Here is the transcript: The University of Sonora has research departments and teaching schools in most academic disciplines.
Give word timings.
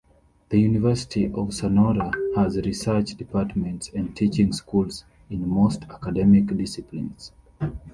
The 0.49 0.59
University 0.59 1.31
of 1.31 1.53
Sonora 1.53 2.11
has 2.35 2.57
research 2.57 3.13
departments 3.13 3.91
and 3.93 4.17
teaching 4.17 4.51
schools 4.51 5.03
in 5.29 5.47
most 5.47 5.83
academic 5.83 6.47
disciplines. 6.57 7.31